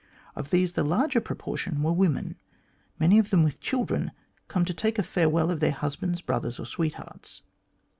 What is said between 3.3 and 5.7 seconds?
with children, come to take a farewell of